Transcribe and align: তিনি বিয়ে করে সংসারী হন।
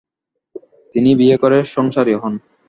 তিনি 0.95 1.09
বিয়ে 1.15 1.37
করে 1.37 1.57
সংসারী 1.75 2.13
হন। 2.13 2.33